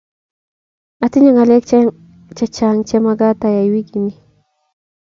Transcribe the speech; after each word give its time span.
atinye 1.05 1.29
ngalek 1.33 1.63
chechang 2.37 2.79
chemagat 2.87 3.39
ayay 3.47 3.67
wiikit 3.73 3.97
ni 4.03 4.13